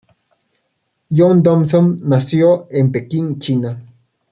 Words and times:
John 1.15 1.43
Dobson 1.43 1.99
nació 2.01 2.65
en 2.71 2.91
Pekín, 2.91 3.37
China. 3.37 3.79